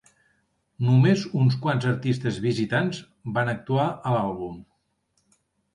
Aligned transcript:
Només 0.87 1.25
uns 1.41 1.57
quants 1.65 1.87
artistes 1.91 2.41
visitants 2.47 3.05
van 3.37 3.53
actuar 3.57 3.87
a 3.93 4.19
l'àlbum. 4.19 4.59